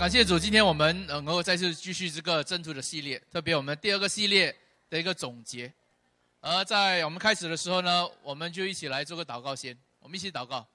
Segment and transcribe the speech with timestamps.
[0.00, 4.56] 感谢主，今天我们能够再次继续这个征途的系列，特别我们第二个系列
[4.88, 5.70] 的一个总结。
[6.40, 10.66] 而在我们开始的时候呢，我们就一起来做个祷告先，我们一起祷告。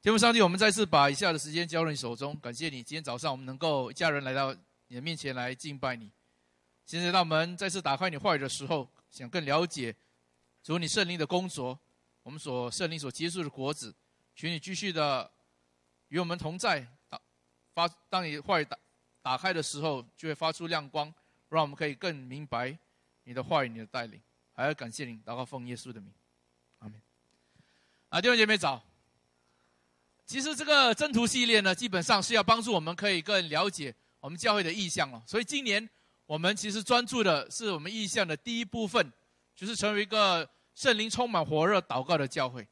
[0.00, 4.56] 天父上帝，我们再次把以下的时间交入你手中，感谢你今天早上我们能够一家人来到
[4.88, 6.10] 你的面前来敬拜你。
[6.86, 9.94] 现在，当我们再次打开你话语的时候，想更了解
[10.62, 11.78] 主你圣灵的工作，
[12.22, 13.94] 我们所圣灵所结束的果子，
[14.34, 15.30] 求你继续的
[16.08, 16.88] 与我们同在。
[17.74, 18.78] 发当你话语打
[19.22, 21.12] 打开的时候，就会发出亮光，
[21.48, 22.76] 让我们可以更明白
[23.24, 24.20] 你的话语、你的带领。
[24.52, 26.12] 还要感谢你，祷告奉耶稣的名，
[26.80, 27.00] 阿门。
[28.10, 28.82] 啊，弟兄姐妹早。
[30.26, 35.22] 其实这个征途系列呢，基本上是要帮助我们可以更了解我们教会的意向了。
[35.26, 35.88] 所以今年
[36.26, 39.12] 我们其实专注的是我们意向的第一部分，
[39.56, 42.66] 就是成为一个圣灵充满火热祷告的教会。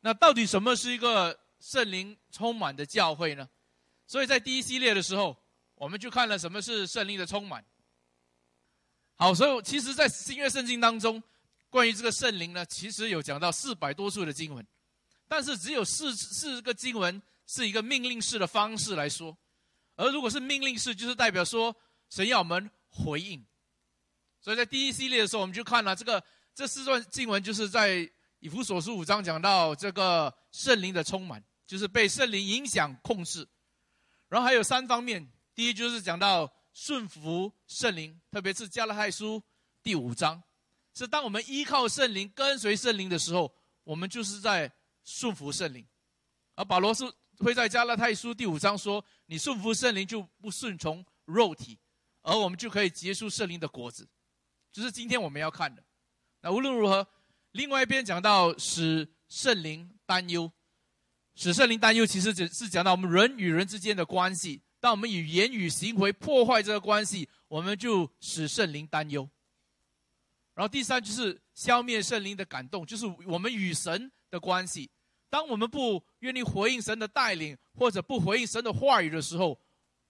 [0.00, 3.48] 那到底什么是一个圣灵充满的教会呢？
[4.10, 5.36] 所以在第一系列的时候，
[5.76, 7.64] 我们就看了什么是圣灵的充满。
[9.14, 11.22] 好，所以其实，在新约圣经当中，
[11.68, 14.66] 关于这个圣灵呢，其实有讲到四百多处的经文。
[15.28, 19.38] 但是只有四四个经文是一个命令式的方式来说，
[19.94, 21.72] 而如果是命令式，就是代表说
[22.08, 23.46] 神要我们回应。
[24.40, 26.20] 所以在第一系列的时候，我们就看了这个
[26.52, 33.46] 这四段经文，就是在以弗所书五章讲到这个圣灵的充满，就是被圣灵影响控制。
[34.30, 39.42] 然后还有三方面，第一就是讲到顺服圣灵，特别是加拉太书
[39.82, 40.42] 第五章，
[40.94, 44.72] 是当我们依靠圣灵、跟随圣灵的时候，我们就是在。
[45.02, 45.84] 顺服圣灵，
[46.54, 51.78] 而保罗是会在加拉太书第五章说：“你顺服圣灵就不顺从肉体，
[52.20, 54.06] 而我们就可以结出圣灵的果子。”
[54.70, 55.82] 就是今天我们要看的。
[56.42, 57.08] 那无论如何，
[57.52, 60.52] 另外一边讲到使圣灵担忧，
[61.40, 64.60] 使圣灵担忧，其实只是讲到我们人与人之间的关系。
[64.78, 69.26] 当我们以言语行为破坏这个关系，我们就使圣灵担忧。
[70.54, 74.12] 然后第三就是消灭圣灵的感动，就是我们与神。
[74.30, 74.88] 的关系，
[75.28, 79.60] 当我们不愿意回应神的带领，或者不回应神的话语的时候，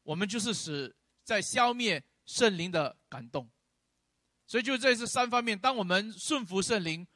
[0.02, 3.48] 我们就是使在消灭圣灵的感动。
[4.46, 7.06] 所以就这是三方面：当我们顺服圣灵，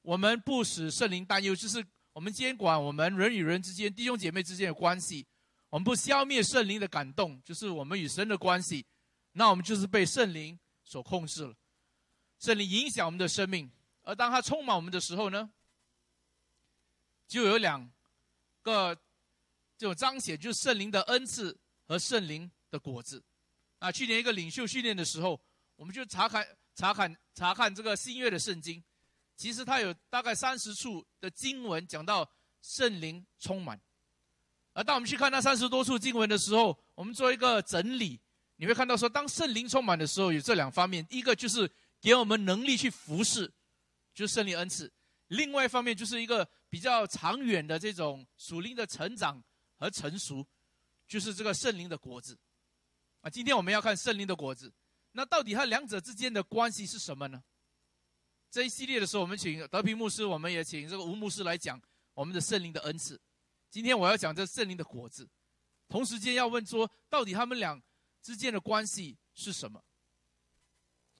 [0.00, 1.84] 我们不使圣灵担忧，就是
[2.16, 5.22] 我们监管我们人与人之间、弟兄姐妹之间的关系；
[5.68, 8.86] 我们不消灭圣灵的感动，就是我们与神的关系，
[9.32, 11.54] 那我们就是被圣灵所控制了。
[12.38, 15.50] 圣灵影响我们的生命，而当它充满我们的时候呢？
[17.28, 17.86] 就有两
[18.62, 18.94] 个
[19.76, 21.54] 这种彰显，就是圣灵的恩赐
[21.86, 23.22] 和圣灵的果子。
[23.78, 25.38] 啊，去年一个领袖训练的时候，
[25.74, 28.82] 我们就查看、查看、查看这个新约的圣经，
[29.36, 32.28] 其实它有大概三十处的经文讲到
[32.62, 33.80] 圣灵充满。
[34.72, 38.20] 而当我们去看那三十多处经文的时候，我们做一个整理，
[38.56, 41.70] 你会看到说，当圣灵充满的时候，有这两方面：一个就是
[42.00, 43.52] 给我们能力去服侍，
[44.12, 44.88] 就是圣灵恩赐；
[45.28, 46.48] 另外一方面就是一个。
[46.68, 49.42] 比较长远的这种属灵的成长
[49.76, 50.44] 和成熟，
[51.06, 52.36] 就是这个圣灵的果子
[53.20, 53.30] 啊。
[53.30, 54.74] 今天我们要看圣灵的果子，
[55.12, 57.42] 那到底它两者之间的关系是什么呢？
[58.56, 61.78] 这一系列的时候，我们请德平牧师，我们也请这个吴牧师来讲
[62.14, 63.20] 我们的圣灵的恩赐。
[63.68, 65.28] 今天我要讲这圣灵的果子，
[65.90, 67.78] 同时间要问说，到底他们俩
[68.22, 69.84] 之间的关系是什么？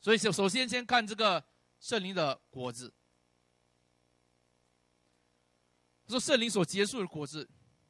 [0.00, 1.44] 所以首首先先看这个
[1.78, 2.90] 圣灵的果子。
[6.08, 7.46] 说圣灵所结束的果子，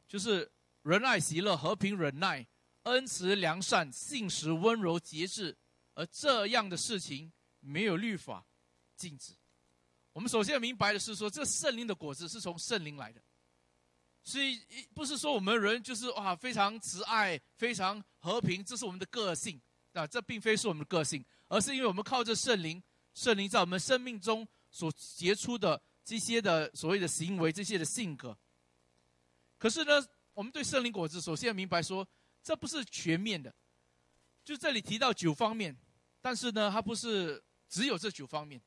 [0.08, 0.50] 就是
[0.82, 2.44] 仁爱、喜乐、和平、忍耐、
[2.82, 5.56] 恩慈、良善、信实、温柔、节制，
[5.94, 8.44] 而这样的事情没有律法
[8.96, 9.32] 禁止。
[10.12, 13.20] 我们首先要明白的是，说这圣灵的果子是从圣灵来的，
[14.24, 14.60] 所以
[14.94, 19.60] 不是说我们人就是哇非常慈爱、非常和平，这是我们的个性
[19.92, 22.82] 啊，这并非是我们的个性，而是因为我们靠着圣灵，
[23.14, 25.80] 圣灵在我们生命中所结出的。
[26.08, 28.38] 这些的所谓的行为，这些的性格，
[29.58, 32.06] 可是呢，我们对圣灵果子首先要明白说，
[32.44, 33.52] 这不是全面的。
[34.44, 35.76] 就这里提到九方面，
[36.20, 38.62] 但是呢，它不是只有这九方面。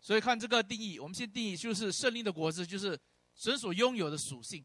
[0.00, 2.98] 所以看这个定义，我们先定义就是圣灵的果子，就是
[3.34, 4.64] 神所拥有的属性。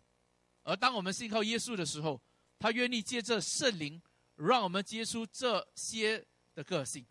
[0.64, 2.22] 而当我们信靠耶稣的时候，
[2.60, 4.02] 他愿意借着圣灵，
[4.36, 7.06] 让我们接触这些的个性。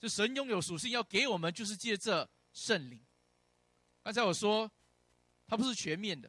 [0.00, 2.28] 就神拥有属性要给我们，就是借这。
[2.50, 2.98] 圣灵，
[4.02, 4.68] 刚才我说，
[5.46, 6.28] 它不是全面的。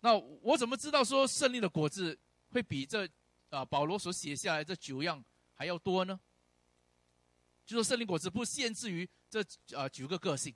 [0.00, 2.18] 那我怎么知道说圣灵的果子
[2.50, 3.08] 会比这
[3.50, 5.22] 啊保罗所写下来这九样
[5.52, 6.18] 还要多呢？
[7.66, 9.44] 就说圣灵果子不限制于这
[9.76, 10.54] 呃九个个性，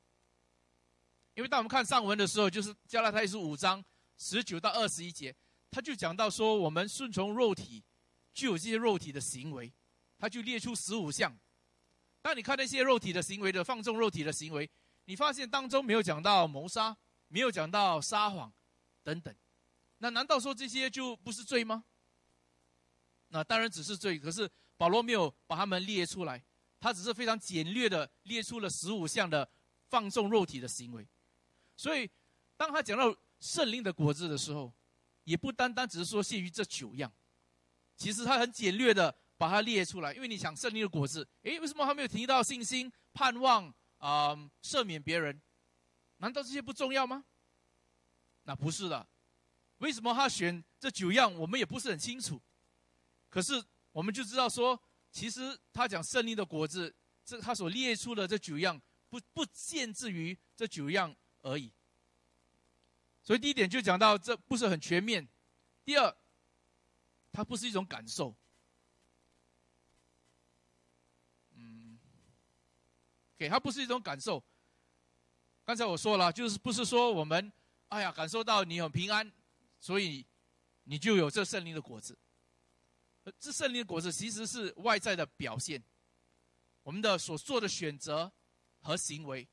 [1.35, 3.85] 因为当我们看上文的时候，就是加拉太书五章
[4.17, 5.35] 十九到二十一节，
[5.71, 7.83] 他就讲到说，我们顺从肉体，
[8.33, 9.73] 具有这些肉体的行为，
[10.19, 11.37] 他就列出十五项。
[12.23, 14.71] 当你看那些肉体的行为的放纵肉体的行为，
[15.07, 16.97] 你发现当中没有讲到谋杀，
[17.27, 18.53] 没有讲到撒谎，
[19.03, 19.35] 等等。
[19.99, 21.85] 那难道说这些就不是罪吗？
[23.29, 26.45] 那当然只是罪，可是保罗没有把他们列出来，
[26.81, 29.49] 他只是非常简略的列出了十五项的
[29.89, 31.07] 放纵肉体的行为。
[31.77, 32.11] 所以，
[32.57, 34.73] 当他讲到圣灵的果子的时候，
[35.25, 37.13] 也不单单只是说限于这九样，
[37.97, 40.13] 其实他很简略的把它列出来。
[40.15, 45.41] 因为你想圣灵的果子，诶，为什么他没有提到信心、盼望啊、赦免别人？
[46.17, 47.25] 难道这些不重要吗？
[48.45, 49.07] 那不是的。
[49.79, 52.41] 为什么他选这九样，我们也不是很清楚。
[53.31, 53.63] 可是
[53.93, 54.79] 我们就知道说，
[55.11, 61.73] 其实他讲胜利的果子，这他所列出的这九样，不不限制于这九样而已。
[63.23, 65.29] 所以第一点就讲到这不是很全面。
[65.85, 66.17] 第二，
[67.33, 68.35] 它不是一种感受。
[71.55, 71.99] 嗯，
[73.37, 74.43] 给它不是一种感受。
[75.65, 77.53] 刚才我说了，就是不是说我们
[77.89, 79.31] 哎呀感受到你很平安，
[79.79, 80.27] 所以
[80.85, 82.17] 你就有这胜利的果子。
[83.39, 85.83] 这圣灵的果子其实是外在的表现，
[86.83, 88.33] 我们的所做的选择
[88.81, 89.47] 和行为。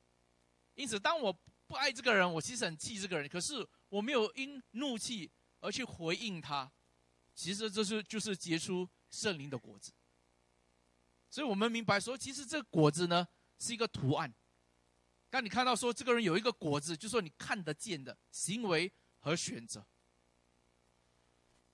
[0.76, 1.34] 因此，当我
[1.68, 5.30] 不爱这个人，我其实很气这个人，可是我没有因怒气
[5.60, 6.72] 而去回应他，
[7.36, 9.92] 其实这是就是结出圣灵的果子。
[11.30, 13.28] 所以我们明白说，其实这个果子呢
[13.60, 14.34] 是一个图案。
[15.30, 19.86] 当你看到说这个人有一个果子，就说你看得见的行为和选择。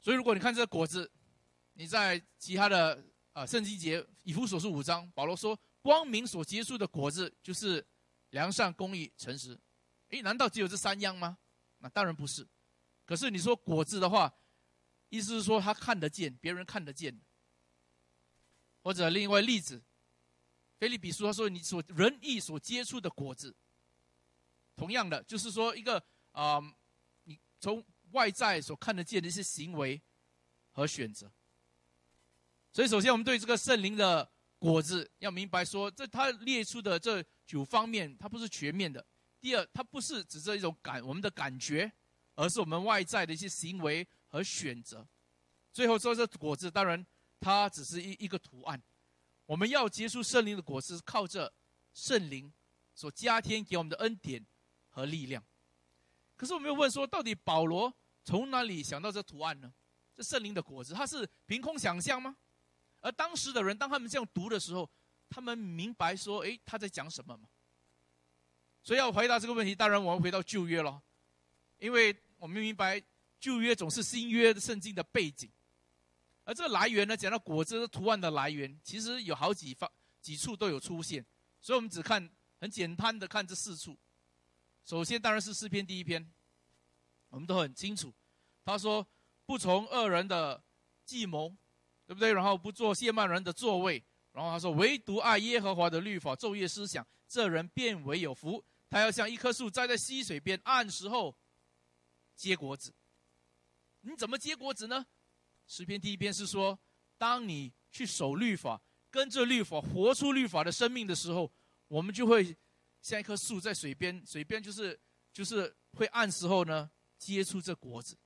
[0.02, 1.12] 所以如果你看这个果子，
[1.74, 3.04] 你在其他的
[3.34, 7.86] 啊圣经节以弗所书五章，保罗说光明所结出的果子就是
[8.30, 9.60] 良善、公义、诚实。
[10.10, 11.38] 诶，难道只有这三样吗？
[11.80, 12.48] 那当然不是。
[13.06, 14.34] 可是你说果子的话，
[15.10, 17.20] 意思是说他看得见，别人看得见。
[18.82, 19.82] 或者另外例子，
[20.78, 23.56] 菲利比书他说你所仁义所接触的果子，
[24.76, 26.62] 同样的就是说一个啊，
[27.24, 30.02] 你从外在所看得见的一些行为
[30.72, 31.32] 和选择。
[32.74, 34.28] 所以首先我们对这个圣灵的
[34.58, 39.06] 果子要明白说，这他列出的这九方面，它不是全面的。
[39.40, 41.92] 第二，它不是指这一种感，我们的感觉，
[42.34, 45.08] 而是我们外在的一些行为和选择。
[45.72, 47.06] 最后说这果子，当然
[47.40, 48.82] 它只是一一个图案。
[49.46, 51.54] 我们要结出圣灵的果子，靠着
[51.94, 52.52] 圣灵
[52.96, 54.44] 所加添给我们的恩典
[54.90, 55.44] 和力量。
[56.36, 57.94] 可是我们又问说，到底保罗
[58.24, 59.72] 从哪里想到这图案呢？
[60.16, 62.36] 这圣灵的果子，他是凭空想象吗？
[63.04, 64.90] 而当时的人，当他们这样读的时候，
[65.30, 67.50] 他们明白说，诶，他在讲什么吗？
[68.82, 71.02] 所以要回答这个问题，当然我们回到旧约了，
[71.80, 73.04] 因为我们明白
[73.40, 75.52] 旧约总是新约的圣经的背景，
[76.46, 79.92] 而这个来源呢，讲到果子图案的来源，其实有好几方
[80.22, 81.26] 几处都有出现，
[81.60, 82.30] 所以我们只看
[82.62, 84.00] 很简单的看这四处。
[84.86, 86.26] 首先当然是诗篇第一篇，
[87.28, 88.14] 我们都很清楚，
[88.64, 89.06] 他说
[89.46, 90.64] 不从恶人的
[91.06, 91.54] 计谋，
[92.06, 92.34] 对不对？
[92.34, 98.64] 然后不做亵慢人的座位，然后他说唯独爱耶和华的律法，昼夜思想，这人变为有福。
[98.90, 101.36] 他要像一棵树栽在溪水边，按时候
[102.36, 102.94] 结果子。
[104.02, 105.06] 你怎么结果子呢？
[105.66, 106.78] 诗篇第一篇是说，
[107.18, 111.52] 当你去守律法，跟着律法，活出律法的生命的时候，
[111.88, 112.56] 我们就会
[113.02, 115.00] 像一棵树在水边，水边就是
[115.32, 118.18] 就是会按时候呢结出这果子。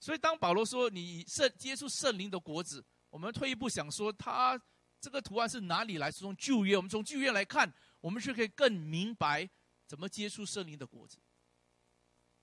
[0.00, 4.60] 所以当保罗说你圣接触圣灵的果子，我们退一步想说，他
[5.00, 6.10] 这个图案是哪里来？
[6.10, 7.72] 是从旧约，我们从旧约来看。
[8.00, 9.50] 我们是可以更明白
[9.84, 11.18] 怎么接触圣灵的果子。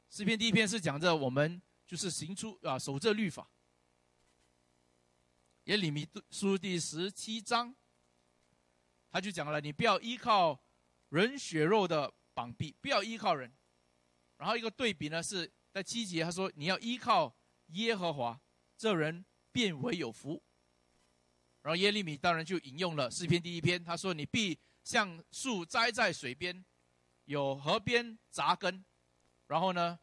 [0.10, 3.50] 诗篇第一篇是讲着我们就是行出啊守这律法。
[5.64, 7.74] 耶利米书第十七章，
[9.10, 10.62] 他就讲了：你不要依靠
[11.08, 13.50] 人血肉的绑臂，不要依靠人。
[14.36, 17.34] 然后一个对比呢，是在七节他说你要依靠
[17.68, 18.40] 耶和华，
[18.78, 20.42] 这人变为有福。
[21.62, 24.58] 然后耶利米当然就引用了诗篇第一篇，他说你必。
[24.84, 26.64] 像树栽在水边，
[27.24, 28.86] 有河边扎根，
[29.48, 29.98] 然后呢，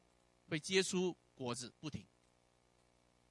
[0.48, 2.04] 会结出果子不停。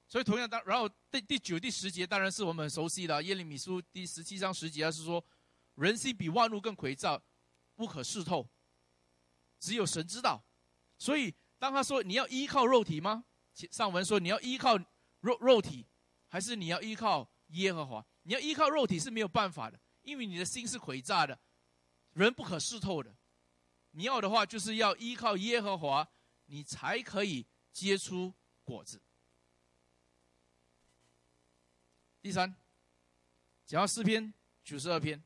[0.08, 5.22] 所以同样当，然后第第九、第十节当然是我们很熟悉的耶利米书第十七章十节，是说
[5.76, 7.22] 人心比万物更诡诈，
[7.76, 8.50] 不可视透，
[9.60, 10.42] 只有神知道。
[10.98, 13.26] 所以当他说你要依靠肉体吗？
[13.54, 14.78] 上文说你要依靠
[15.20, 15.88] 肉肉体，
[16.28, 18.06] 还是你要依靠耶和华？
[18.24, 21.40] 你要依靠肉体是没有办法的，因为你的心是诡诈的，
[22.14, 23.16] 人不可视透的。
[23.92, 26.08] 你要的话，就是要依靠耶和华，
[26.46, 29.02] 你才可以结出果子。
[32.22, 32.56] 第三，
[33.66, 35.22] 讲到诗篇九十二篇，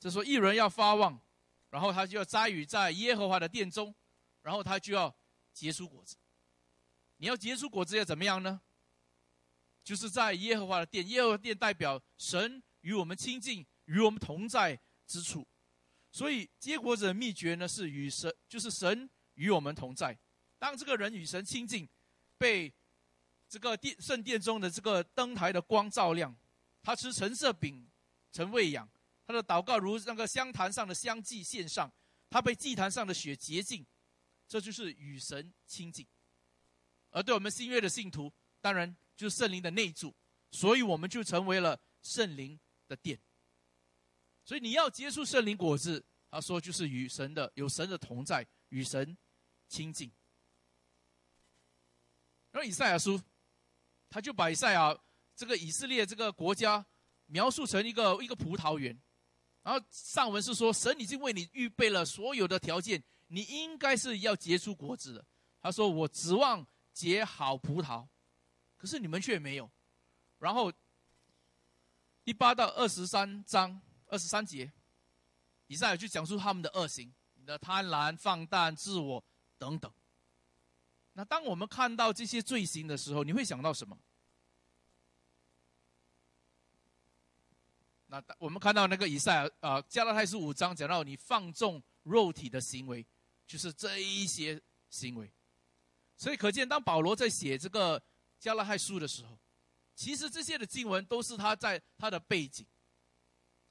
[0.00, 1.20] 就说一人要发旺，
[1.70, 3.94] 然后他就要栽于在耶和华的殿中，
[4.42, 5.14] 然后他就要
[5.52, 6.16] 结出果子。
[7.18, 8.60] 你要结出果子要怎么样呢？
[9.82, 15.46] 就是在耶和华的殿，耶和华殿代表神与我们亲近、与我们同在之处。
[16.10, 20.18] 所以结果子的秘诀呢，是与神，就是神与我们同在。
[20.58, 21.88] 当这个人与神亲近，
[22.36, 22.74] 被
[23.48, 26.36] 这个殿圣殿中的这个灯台的光照亮，
[26.82, 27.88] 他吃橙色饼，
[28.32, 28.88] 成喂养；
[29.24, 31.92] 他的祷告如那个香坛上的香祭献上，
[32.28, 33.86] 他被祭坛上的血洁净，
[34.48, 36.04] 这就是与神亲近。
[37.16, 38.30] 而对我们新约的信徒，
[38.60, 40.14] 当然就是圣灵的内住，
[40.50, 43.18] 所以我们就成为了圣灵的殿。
[44.44, 49.16] 所以你要结出圣灵果子，他说就是与神的有神的同在，与神
[49.66, 50.12] 亲近。
[52.50, 53.18] 然后以赛亚书，
[54.10, 54.94] 他就把以赛亚
[55.34, 56.84] 这个以色列这个国家
[57.24, 58.94] 描述成一个一个葡萄园，
[59.62, 65.24] 然后上文是说神已经为你预备了所有的条件，你应该是要结出果子的。
[65.62, 66.64] 他说我指望
[66.96, 68.08] 结好葡萄，
[68.78, 69.70] 可是你们却没有。
[70.38, 70.72] 然后
[72.24, 74.72] 第八到二十三章二十三节，
[75.66, 79.22] 以赛亚就讲述他们的恶行，你的贪婪、放荡、自我
[79.58, 79.92] 等等。
[81.12, 83.98] 那当我们看到这些罪行的时候，你会想到什么？
[88.06, 93.04] 那我们看到那个以赛啊，加拉太书五章讲到你放纵肉体的行为，
[93.46, 95.30] 就是这一些行为。
[96.16, 98.02] 所以可见，当保罗在写这个
[98.38, 99.38] 加拉太书的时候，
[99.94, 102.66] 其实这些的经文都是他在他的背景。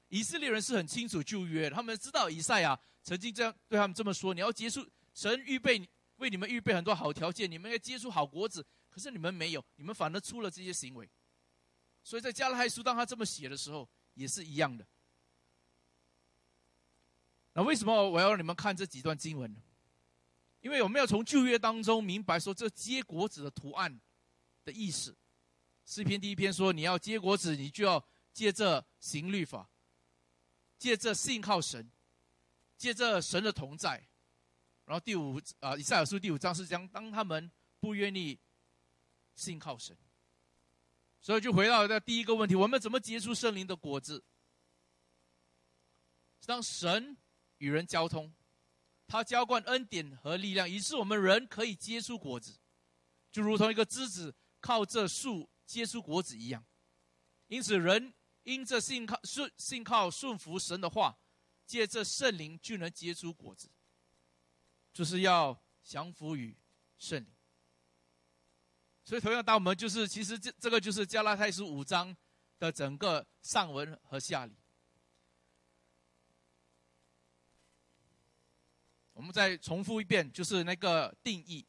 [0.08, 5.88] 以色列人是很清楚旧约，他们知道以赛亚曾经这样对他们这么说：你要结束神预备。
[6.16, 11.06] 为你们预备很多好条件，你们要接触好果子，可是你们没有，你们反而出了这些行为。
[12.02, 14.86] 所以在加拉太书，当他这么写的时候，也是一样的。
[17.52, 19.60] 那为什么我要让你们看这几段经文呢？
[20.60, 24.00] 因为我们要从旧约当中明白说，这结果子的图案
[24.64, 25.16] 的意思。
[25.84, 29.70] 诗篇第一篇说，你要结果子，你就要借着行律法，
[30.78, 31.90] 借着信靠神，
[32.76, 34.08] 借着神的同在。
[34.84, 38.38] 然后第五啊，以赛亚书第五章是讲，当他们不愿意
[39.34, 39.96] 信靠神，
[41.20, 44.24] 所以就回到那第一个问题：我们怎么结出圣灵的果子？
[46.44, 47.16] 当神
[47.58, 48.32] 与人交通，
[49.06, 52.58] 他浇灌恩典和力量，以致我们人可以结出果子，
[53.30, 56.64] 就如同一个枝子靠这树结出果子一样。
[57.48, 61.18] 因此，人因着信靠顺信靠顺服神的话，
[61.64, 63.70] 借着圣灵就能结出果子。
[64.92, 66.56] 就是要降服于
[66.96, 67.30] 圣灵，
[69.04, 72.16] 所以同样，当我们就是其实这这个就是加拉太书五章
[72.58, 74.56] 的整个上文和下理。
[79.16, 81.64] 我们再重复一遍，就是那个定义：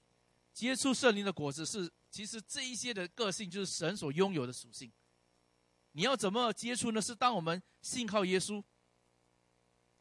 [0.54, 4.92] 接触圣灵的果子是，其实这一些的个性就是神所拥有的属性。
[5.94, 7.02] 你要怎么接触呢？
[7.02, 8.62] 是当我们信靠耶稣，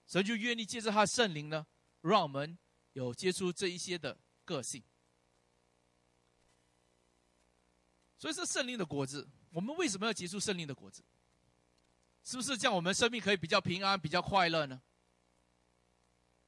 [0.06, 1.66] 神就愿意借着他圣灵呢，
[2.02, 2.58] 让我们。
[2.92, 4.82] 有接触这一些的个性，
[8.16, 9.28] 所以是圣灵的果子。
[9.50, 11.04] 我们为什么要接触圣灵的果子？
[12.24, 14.80] 是不是这样，我们生命可以比较平安、比较快乐呢？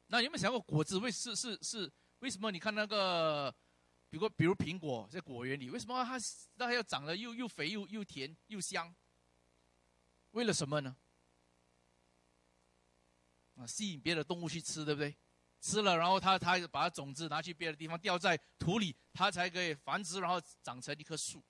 [0.09, 2.51] 那有没有想过，果子为是是是为什么？
[2.51, 3.55] 你看那个，
[4.11, 6.19] 比如比如苹果在果园里，为什么它
[6.57, 8.95] 它要长得又又肥又又甜又香？
[10.33, 10.97] 为了什么呢？
[13.57, 15.17] 啊，吸引别的动物去吃，对不对？
[15.61, 21.45] 吃了，然后它它把种子拿去别的地方，掉在土里，它才可以繁殖，然后长成一棵树。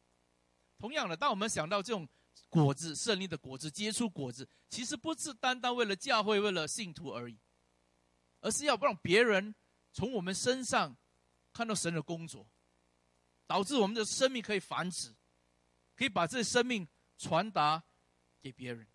[0.78, 2.08] 同样的，当我们想到这种
[2.48, 7.38] 果子，胜利的果子，结出果子，其实不是单单为了教会、为了信徒而已，
[8.40, 9.54] 而是要让别人
[9.92, 10.96] 从我们身上
[11.52, 12.48] 看到神的工作，
[13.46, 15.14] 导致我们的生命可以繁殖，
[15.96, 17.82] 可以把这生命传达
[18.40, 18.86] 给别人。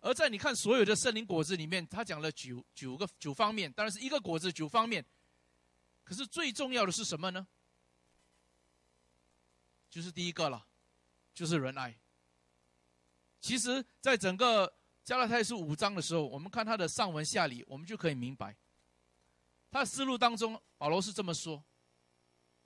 [0.00, 5.04] 而在你看所有的圣灵果子里面，他讲了九九个九方面，当然是一个果子九方面。
[6.04, 7.46] 可是最重要的是什么呢？
[9.88, 10.66] 就是第一个了，
[11.32, 11.98] 就是仁爱。
[13.40, 18.56] 其实，在整个加拉太书五章的时候，我们看他的上文下理，我们就可以明白，
[19.70, 21.62] 他的思路当中，保罗是这么说。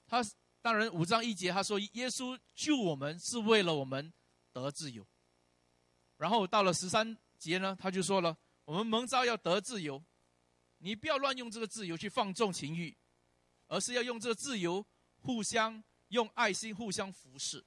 [0.07, 0.25] 他
[0.63, 4.13] 当然五章一节他说，耶稣救我们是为了我们
[4.53, 5.07] 得自由。
[6.17, 7.17] 然后到了十三。
[7.39, 10.05] 节呢，他就说了：“我们蒙召要得自由，
[10.79, 12.97] 你不要乱用这个自由去放纵情欲，
[13.69, 14.85] 而是要用这个自由
[15.21, 17.65] 互相用爱心互相服侍。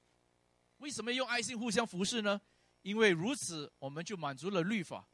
[0.76, 2.38] 为什么用爱心互相服侍呢？
[2.82, 5.08] 因为如此，我们就满足了律法。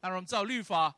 [0.00, 0.94] 当然，我们知道律法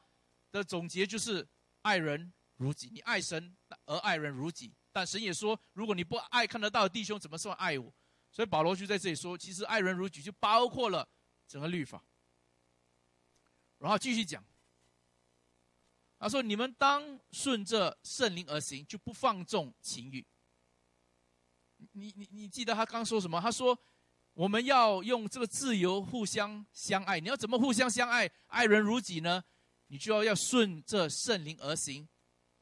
[0.50, 1.46] 的总结就是
[1.82, 2.90] 爱人如己。
[2.92, 4.74] 你爱神而爱人如己。
[4.92, 7.94] 但神也说，如果你不爱看得到弟兄，怎么算爱我？
[8.32, 11.08] 所以保罗就在这里说，其实爱人如己就包括了
[11.46, 12.04] 整个律法。
[13.78, 14.44] 然后继续讲，
[16.18, 20.26] 他说：“你们当顺着圣灵而行，就不放纵情欲。”
[21.92, 23.40] 你你你记得他刚说什么？
[23.40, 23.78] 他说
[24.32, 27.20] ：“我们要用这个自由互相相爱。
[27.20, 28.30] 你要怎么互相相爱？
[28.46, 29.42] 爱人如己呢？
[29.88, 32.08] 你就要要顺着圣灵而行，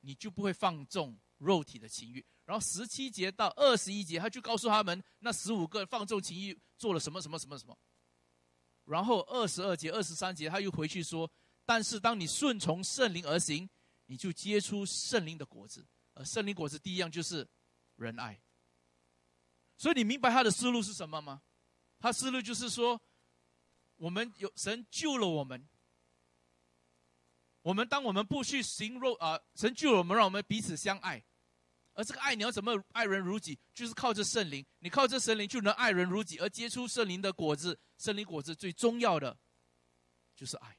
[0.01, 7.79] 你就不会放纵肉体的情欲。”然后十七节到二十一节，他就告诉他们那十五个放纵情欲做了什么什么什么什么。
[8.87, 11.31] 然后二十二节、二十三节，他又回去说
[11.67, 13.69] ：“但是当你顺从圣灵而行，
[14.07, 15.87] 你就结出圣灵的果子。
[16.15, 17.47] 而圣灵果子第一样就是
[17.97, 18.41] 仁爱。
[19.77, 21.43] 所以你明白他的思路是什么吗？
[21.99, 23.01] 他思路就是说，
[23.97, 25.69] 我们有神救了我们。
[27.63, 31.23] 我们当我们不去行肉啊，神救了我们，让我们彼此相爱。
[31.93, 33.59] 而这个爱你要怎么爱人如己？
[33.75, 37.79] 就是靠着圣灵，你靠着圣灵就能爱人如己，而结出圣灵的果子。
[37.99, 39.37] 圣灵果子最重要的
[40.37, 40.79] 就是爱。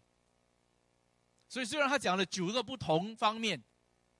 [1.49, 3.61] 所以虽然他讲了九个不同方面，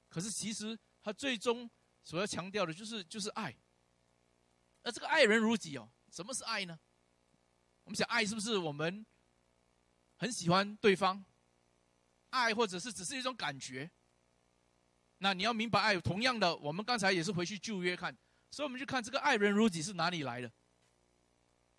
[0.09, 1.71] 可是其实他最终
[2.03, 3.55] 所要强调的就是就是爱。
[4.83, 6.77] 而这个爱人如己哦，什么是爱呢？
[7.89, 9.03] 我们想爱是不是我们
[10.17, 11.25] 很喜欢对方？
[12.29, 13.89] 爱或者是只是一种感觉？
[15.17, 18.15] 那你要明白爱，同样的，我们刚才也是回去旧约看，
[18.51, 20.51] 所以我们就看这个爱人如己是哪里来的。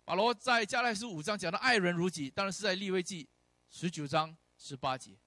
[0.03, 3.29] 保罗在加拉书五章讲的爱人如己，当然是在利未记
[3.69, 5.17] 十九章十八节，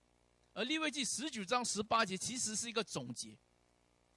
[0.53, 3.39] 而利未记十九章十八节其实是一个总结。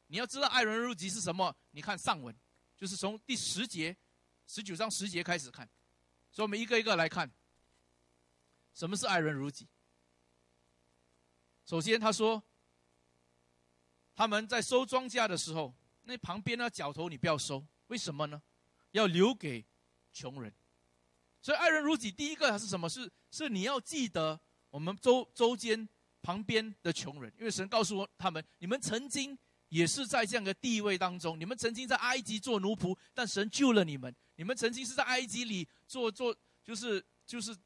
[0.08, 2.38] 你要知道爱人如己是什么，你看上文，
[2.76, 3.96] 就是从第十节，
[4.46, 5.66] 十九章十节开始看，
[6.38, 7.28] 所以我们一个一个来看，
[8.76, 9.68] 什么是爱人如己。
[11.66, 12.44] 首先他说。
[14.14, 18.42] 他们在收庄稼的时候，那旁边那角头你不要收，为什么呢？
[18.92, 19.64] 要留给
[20.12, 20.52] 穷人。
[21.40, 22.90] 所以爱人如己，第一个还是什么？
[22.90, 24.40] 是是你要记得
[24.72, 25.88] 我们周周间
[26.24, 29.38] 旁边的穷人，因为神告诉我他们，你们曾经
[29.70, 34.16] 也是在这样的地位当中，你们曾经在埃及做奴仆，但神救了你们。
[34.36, 37.58] 你们曾经是在埃及里做做，就是就是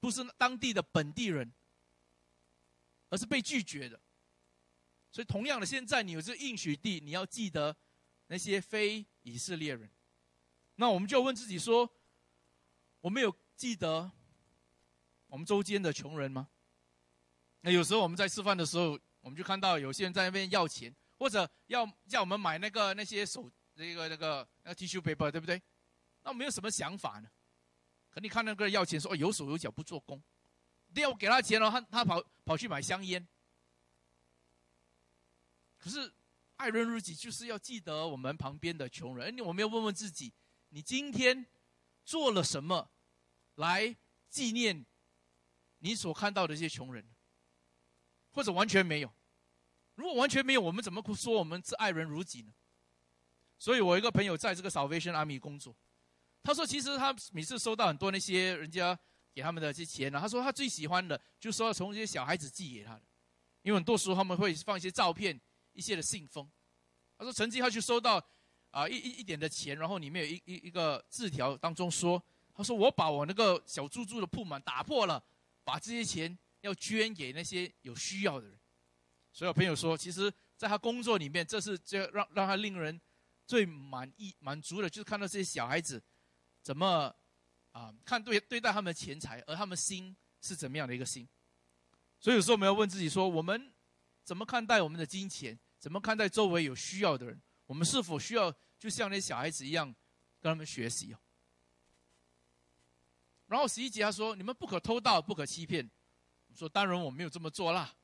[0.00, 1.52] 不是当地的本地人，
[3.10, 4.00] 而是被拒绝的。
[5.12, 7.76] 所以，同样的，现在你有这应许地，你要记得
[8.26, 9.88] 那些非以色列人。
[10.76, 11.88] 那我们就问自己说：
[13.00, 14.10] 我们有记得
[15.28, 16.48] 我们周间的穷人吗？
[17.60, 20.92] 那有时候我们在吃饭的时候，我们就看到有些人在那边要钱，
[21.24, 25.58] 或者要叫我们买那个那些手那个那个那个 tissue paper，对不对？
[26.22, 27.30] 那我们有什么想法呢？
[28.10, 30.22] 可你看那个人要钱，说哦有手有脚不做工，
[30.92, 33.26] 第二我给他钱了，他他跑跑去买香烟。
[35.78, 36.12] 可是，
[36.56, 39.38] 爱人如己，就是要记得我们旁边的穷人。
[39.38, 40.30] 我们要问问自己：
[40.68, 41.46] 你今天
[42.04, 42.90] 做了什么
[43.54, 43.96] 来
[44.28, 44.84] 纪念
[45.78, 47.02] 你所看到的这些穷人？
[48.30, 49.10] 或者完全没有？
[49.94, 52.52] 如果完全没有，我们怎么说我们是爱人如己呢？
[53.58, 55.74] 所以我一个朋友在这个 Salvation Army 工作，
[56.42, 58.98] 他说，其实他每次收到很多那些人家
[59.32, 63.02] 给他们的这些钱呢，他说他最喜欢的，就是说从这些小孩子寄给他的，
[63.62, 65.40] 因为很多时候他们会放一些照片。
[65.76, 66.48] 一些的信封，
[67.18, 68.24] 他说曾经他去收到
[68.70, 72.22] 啊一一一点的钱，然后里面有一一一个字条当中说，
[72.54, 75.20] 他说我把我那个小猪猪的铺满打破了，
[75.64, 78.56] 把这些钱要捐给那些有需要的人。
[79.34, 82.98] 所以朋友说，其实在他工作里面，这是这让让他令人
[83.46, 86.00] 最满意满足的，就是看到这些小孩子
[86.62, 87.12] 怎么
[87.72, 91.28] 啊看对对待他们的钱财，而他们心是怎么样的一个心。
[92.20, 93.74] 所以有时候我们要问自己说，我们
[94.22, 95.58] 怎么看待我们的金钱？
[95.80, 97.42] 怎么看待周围有需要的人？
[97.66, 99.86] 我们是否需要就像那小孩子一样，
[100.40, 101.14] 跟他们学习？
[103.46, 105.90] 然后十一节他说：“你们不可偷盗，不可欺骗。”
[106.48, 107.94] 我说：“当然我没有这么做啦。”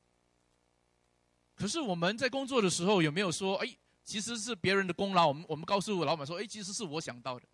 [1.61, 7.47] 可是我们在工作的时候有没有说：“哎，其实是别人的功劳？”我们我们告诉老板说：“哎，其实是我想到的。”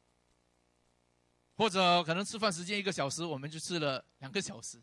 [1.57, 4.81] 或者可能吃饭时间一个小时，我们就吃了两个小时。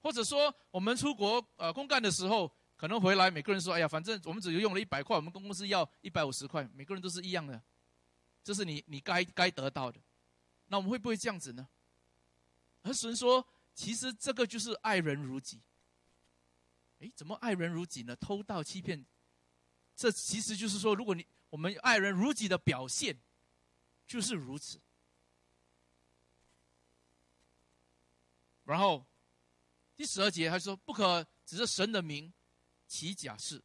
[0.00, 2.48] 或者说我们出国呃公干的时候。
[2.76, 7.62] 可能回来，每个人说：“哎呀，反正我们只用了一百块，我们公司要一百五十块，每个人都是一样的，
[8.42, 10.00] 这是你你该该得到的。”
[10.66, 11.68] 那我们会不会这样子呢？
[12.82, 15.62] 而神说：“其实这个就是爱人如己。”
[17.04, 18.16] 哎，怎么爱人如己呢？
[18.16, 19.04] 偷盗欺骗，
[19.94, 23.20] 这其实就是说，如果你我们爱人如己的表现，
[24.06, 24.80] 就是如此。
[28.62, 29.04] 然后
[29.94, 32.32] 第十二节他说：“不可只是神的名
[32.86, 33.62] 起假誓。”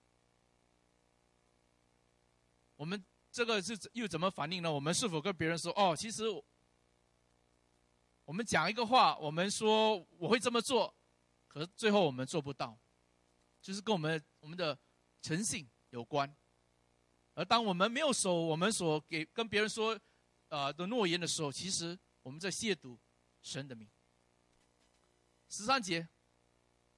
[2.75, 4.69] 我们这个是又怎么反应呢？
[4.69, 6.25] 我们是否跟别人说：“哦，其实
[8.25, 10.93] 我们讲一个话，我们说我会这么做，
[11.47, 12.77] 可是最后我们做不到。”
[13.61, 14.77] 就是跟我们我们的
[15.21, 16.33] 诚信有关。
[17.33, 19.97] 而当我们没有守我们所给跟别人说
[20.49, 22.97] 呃的诺言的时候，其实我们在亵渎
[23.41, 23.89] 神的名。”
[25.49, 26.07] 十三节，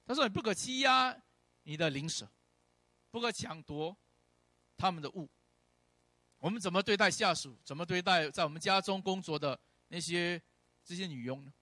[0.04, 1.16] 他说：“你不可欺压
[1.62, 2.28] 你的邻舍，
[3.10, 3.96] 不可抢夺
[4.76, 5.30] 他们的物。”
[6.38, 7.56] 我们怎么对待下属？
[7.64, 10.42] 怎么对待在我们家中工作的那些
[10.84, 11.52] 这些女佣呢？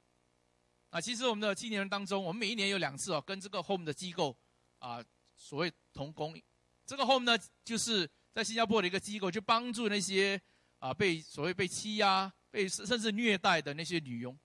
[0.88, 4.34] 啊，其实我们的青年人当中，我们每一年有两次哦，跟这个 home 的机构
[4.80, 5.02] 啊，
[5.36, 6.36] 所谓同工。
[6.84, 10.38] 这个 home 呢，就是在新加坡的一个机构，就帮助那些
[10.80, 14.36] 啊被所谓被欺压、被甚至虐待的那些女佣，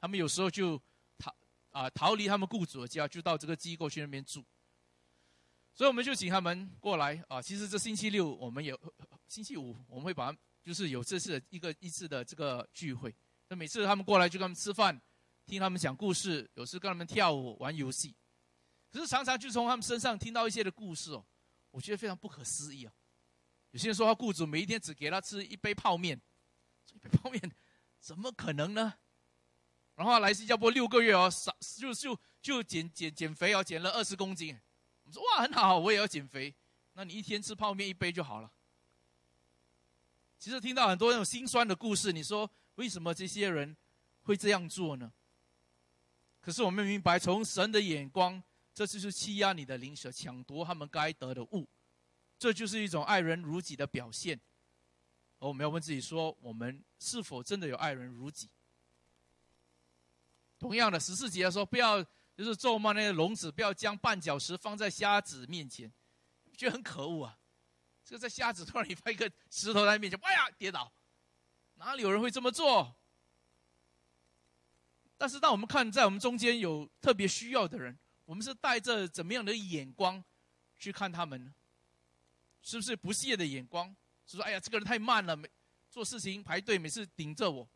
[0.00, 0.80] 他们有时候就
[1.18, 1.32] 逃。
[1.72, 4.44] 啊，逃离他们雇主的家，就到这个机构去那边住。
[5.72, 7.40] 所以我们就请他们过来啊。
[7.40, 8.76] 其实这星期六我们有，
[9.28, 13.14] 星期五我们会把就是有这次的一个一次的这个聚会。
[13.48, 15.00] 那每次他们过来就跟他们吃饭，
[15.46, 18.16] 听他们讲故事，有时跟他们跳舞、玩游戏。
[18.90, 21.24] 可是常常就从他们身上听到一些的故事哦，
[21.70, 22.92] 我觉得非常不可思议啊。
[23.70, 26.20] 有些人说他雇主每一天只给他吃一杯泡面，
[26.92, 27.40] 一杯泡面
[28.00, 28.94] 怎么可能呢？
[29.94, 34.58] 然后来新加坡六个月哦，少就就就减减减肥哦，减了二十公斤。
[35.04, 36.54] 我说哇，很好，我也要减肥。
[36.94, 38.50] 那你一天吃泡面一杯就好了。
[40.38, 43.76] 其实听到很多那种心酸的故事，你说为什么这些人
[44.22, 45.12] 会这样做呢？
[46.40, 51.68] 可是我们明白，从神的眼光，这就是欺压你的灵舍，抢夺他们该得的物，
[52.38, 54.40] 这就是一种爱人如己的表现。
[55.38, 58.48] 而我们要问自己说，我们是否真的有爱人如己？
[60.58, 62.02] 同样的十四节说，不要
[62.36, 65.90] 就是咒骂那些聋子，不要将绊脚石放在瞎子面前，
[66.56, 67.38] 觉得很可恶啊！
[68.04, 70.92] 这个在瞎子突然你放一个石头在面前，哎呀跌倒，
[71.74, 72.96] 哪里有人会这么做？
[75.16, 77.98] 但是当我们看在我们中间有特别需要的人，
[78.30, 80.22] 我们是带着怎么样的眼光
[80.78, 81.52] 去看他们呢？
[82.62, 83.92] 是不是不屑的眼光？
[84.24, 85.50] 是说哎呀这个人太慢了，每
[85.90, 87.68] 做事情排队每次顶着我。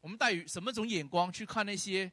[0.00, 2.10] 我们带什么种眼光去看那些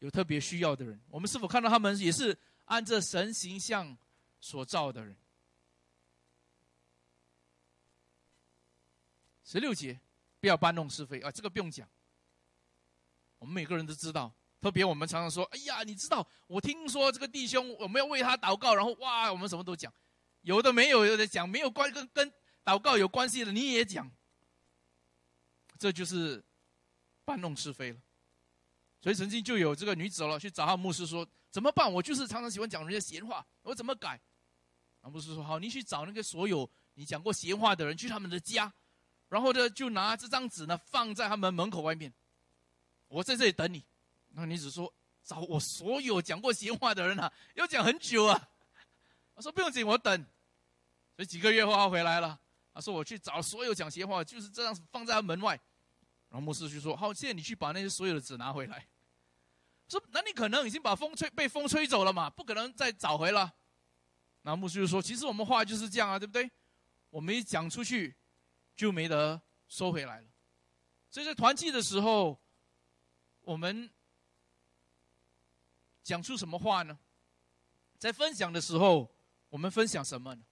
[0.00, 1.00] 有特别需要的人？
[1.08, 3.96] 我们是否看到他们也是按着神形象
[4.38, 5.16] 所造的人？
[9.44, 9.98] 十六节，
[10.40, 11.30] 不要搬弄是非啊！
[11.30, 11.88] 这个不用讲，
[13.38, 14.30] 我们每个人都知道。
[14.60, 19.92] 特别我们常常说：“哎呀，你知道，我听说这个弟兄，我们要为他祷告。”然后哇，我们什么都讲，
[20.42, 22.32] 有的没有，有的讲没有关跟跟
[22.64, 24.10] 祷告有关系的，你也讲。
[25.78, 26.44] 这就是。
[27.28, 28.00] 搬弄是非了，
[29.02, 31.92] 所以曾经就有这个女子了，去找他牧师说怎么办？
[31.92, 34.18] 我就是常常喜欢讲人家闲话，我怎么改？
[35.02, 38.72] 啊，牧师说好，你去找那个所有你讲过闲话的人，去他们的家，
[39.28, 42.10] 然后呢就拿这张纸呢放在他们门口外面，
[43.08, 43.84] 我在这里等你。
[44.38, 44.92] 那女子说
[45.24, 48.48] 找我所有讲过闲话的人啊，要讲很久啊。
[49.34, 50.26] 我说不用紧，我等。
[51.16, 52.38] 所以几个月后他回来了，
[52.72, 55.58] 他说我去找所有讲闲话，就是这样放在他门外。
[56.28, 58.86] 然后牧师就说：“好，现在你去把那些所有的纸拿回来。”
[59.88, 63.52] 说：“那你可能已经把风吹被风吹走了嘛，不可能再找回了。”
[64.42, 66.50] 然后牧师就说：“其实我们话就是这样啊，对不对？
[67.10, 68.14] 我们一讲出去，
[68.76, 70.28] 就没得收回来了。
[71.10, 72.38] 所以在团契的时候，
[73.40, 73.90] 我们
[76.08, 76.98] 讲出什么话呢？
[77.98, 79.14] 在分享的时候，
[79.50, 80.42] 我们分享什么呢？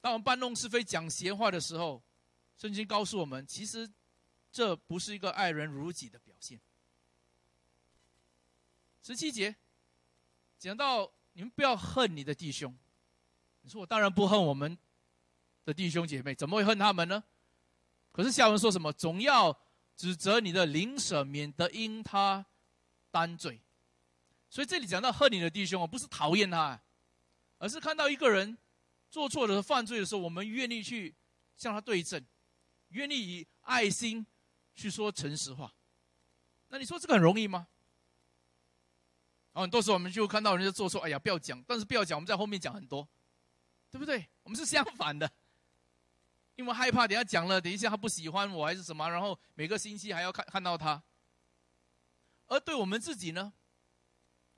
[0.00, 2.02] 当我们搬弄是非、讲闲话的时候。”
[2.56, 3.90] 圣经告诉我们，其实
[4.50, 6.58] 这不是一个爱人如己的表现。
[9.02, 9.54] 十七节
[10.58, 12.74] 讲到，你们不要恨你的弟兄。
[13.60, 14.78] 你说我当然不恨我们
[15.64, 17.22] 的弟兄姐妹，怎么会恨他们呢？
[18.12, 18.92] 可是下文说什么？
[18.92, 19.60] 总要
[19.96, 22.46] 指责你的邻舍，免得因他
[23.10, 23.60] 担罪。
[24.54, 26.80] 所以这里讲到恨你的弟兄哦，不是讨厌他，
[27.58, 28.56] 而是看到一个人
[29.10, 31.12] 做错了犯罪的时候，我们愿意去
[31.56, 32.24] 向他对证。
[32.90, 34.24] 愿意以爱心
[34.76, 35.74] 去说诚实话，
[36.68, 37.66] 那你说这个很容易吗？
[39.52, 43.08] 然后很多时候我们就看到人家做错，哎呀，不要讲，但是不要讲，我们在后面讲很多，
[43.90, 44.28] 对不对？
[44.44, 45.28] 我们是相反的，
[46.54, 51.02] 因为害怕等下讲了，等一下他不喜欢我还是什么，然后每个星期还要看看到他。
[52.46, 53.52] 而对我们自己呢，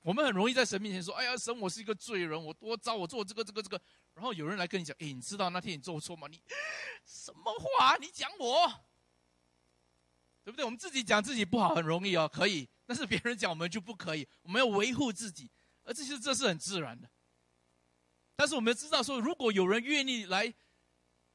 [0.01, 3.81] 我们很容易在神面前说：“哎呀，神，我是一个罪人，我多糟，我做这个这个这个。”
[4.15, 6.27] 然后有人来跟你讲，哎，你知道那天你做错吗？
[6.27, 6.41] 你
[7.05, 7.97] 什么话？
[7.97, 8.67] 你讲我，
[10.43, 10.63] 对不对？
[10.63, 14.27] 我们自己讲自己不好很容易哦，可以，但是别人讲我们就不可以。
[14.43, 15.51] 我们要维护自己，
[15.83, 17.09] 而这些这是很自然的。
[18.35, 20.53] 但是我们知道说，如果有人愿意来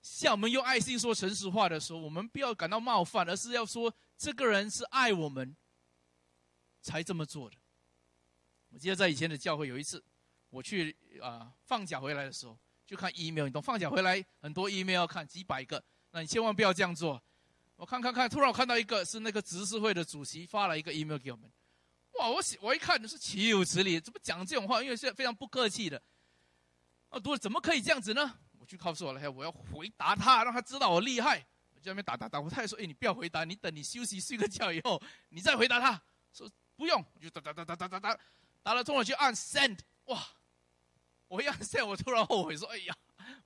[0.01, 5.55] 向我们用爱心说诚实话的时候，我们不要感到冒犯，而是要说这个人是爱我们
[6.81, 7.57] 才这么做的。
[8.73, 10.03] 我记得在以前的教会有一次，
[10.49, 13.61] 我去啊放假回来的时候，就看 email，你懂？
[13.61, 17.23] 放假回来很多 email 要看几百个，那你千万不要这样做。
[17.77, 21.51] 我看看看，突然我看到一个是那个执事会的主席发了一个 email 给我们，
[22.19, 22.29] 哇！
[22.29, 24.83] 我我一看是岂有此理，怎么讲这种话？
[24.83, 26.01] 因为是非常不客气的。
[27.11, 28.39] 啊，读怎么可以这样子呢？
[28.59, 31.45] 我去告诉我了，我要回答他，让他知道我厉害。
[31.75, 36.01] 我在那边打打打，我太太说：“哎，你不要回答，你等你休息睡个觉以后，你再回答他。”
[36.33, 38.19] 说不用，就打打打打打打打，
[38.62, 39.79] 打了通了就按 send。
[40.07, 40.27] 哇！
[41.29, 42.96] 我一按 send，我突然后悔说：“哎呀，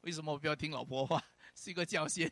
[0.01, 1.23] 为什么我不要听老婆话，
[1.55, 2.31] 睡个觉先？”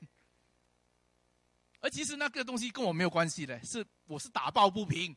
[1.81, 5.15] 而其实那个东西跟我没有关系的，是我是打抱不平，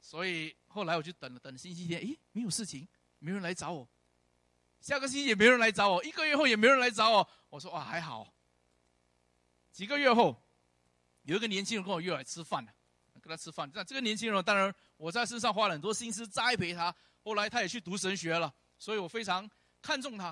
[0.00, 2.86] 所以后来我就等了等星期天，诶，没有事情，
[3.18, 3.88] 没人来找我。
[4.80, 7.28] 下个星期也没人来找我，一个月后也没人来找我。
[7.48, 8.32] 我说哇还好。
[9.72, 10.40] 几个月后，
[11.22, 12.64] 有一个年轻人跟我约来吃饭
[13.20, 13.68] 跟他吃饭。
[13.72, 19.48] 那这个年轻人当然我在身上花了很多心思栽培他，后来他也去读神学了，所以我非常
[19.82, 20.26] 看重他。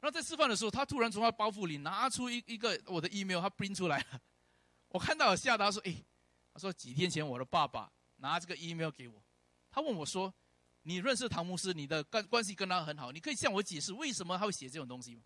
[0.00, 4.20] 然后在吃饭的时候，他突然从他包袱里拿出一一个我的 email，他 print 出来了。
[4.88, 5.94] 我看到吓到说：“哎，
[6.52, 9.22] 他说几天前我的爸爸拿这个 email 给我，
[9.70, 10.32] 他问我说。”
[10.86, 15.22] 你认识唐牧师，你的关关系跟他很好，你可以向我解释为什么他会写这种东西吗？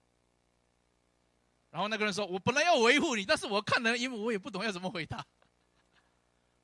[1.70, 5.26] 然后那个人说：“我本来要维护你，但是我看了，因为我也不懂要怎么回答。”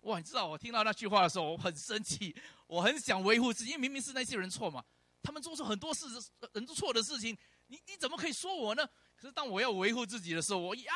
[0.05, 2.35] 哇，你知道我听到那句话的时候，我很生气，
[2.67, 4.85] 我很想维护自己，因为明明是那些人错嘛，
[5.23, 6.07] 他们做出很多事
[6.53, 7.37] 人做错的事情，
[7.67, 8.87] 你你怎么可以说我呢？
[9.17, 10.93] 可是当我要维护自己的时候，我呀，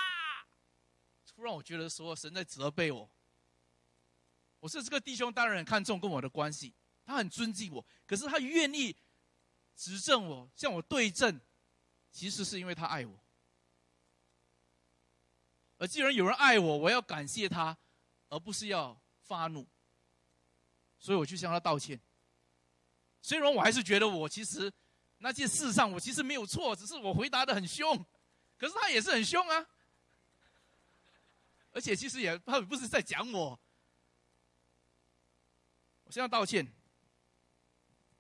[1.27, 3.11] 突然我觉得说神在责备我。
[4.61, 6.75] 我是这个弟兄，当然很看重跟我的关系。
[7.05, 8.94] 他很尊敬我，可是他愿意
[9.75, 11.40] 指正我，向我对证，
[12.11, 13.18] 其实是因为他爱我。
[15.79, 17.79] 而既然有人爱我，我要感谢他，
[18.29, 19.67] 而不是要发怒。
[20.99, 22.01] 所以我去向他道歉。
[23.23, 24.73] 虽然我还是觉得我其实
[25.19, 27.97] 那件事上我其实没有错，只是我回答的很凶，
[28.57, 29.67] 可是他也是很凶啊。
[31.71, 33.61] 而且其实也他不是在讲我，
[36.05, 36.67] 我向他道歉。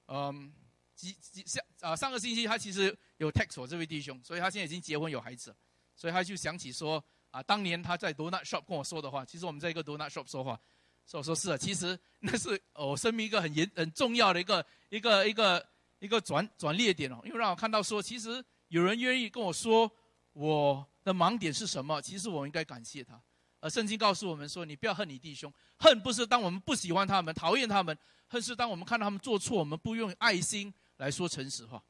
[0.06, 0.52] 嗯，
[0.94, 5.54] 几几上啊上个星期他其实有 text 我这位弟兄，所以他现在已经结婚有孩子，
[5.96, 10.58] 所以他就想起说啊，当年他在 donut shop 跟我说的话，其实我们在一个 donut shop 说话，
[11.04, 19.90] 所以我说是啊，其实那是我生命一个很严很重要的一个一个一个一个转转捩点哦，因为让我看到说，其实有人愿意跟我说
[20.32, 23.20] 我的盲点是什么，其实我应该感谢他。
[23.60, 27.96] 而圣经告诉我们说，你不要恨你弟兄，恨不是当我们不喜欢他们、讨厌他们。
[28.30, 31.82] 恨是当我们看到他们做错，我们不用爱心来说诚实话。